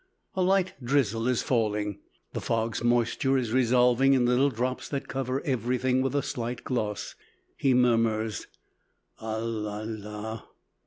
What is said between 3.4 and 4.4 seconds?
resolving in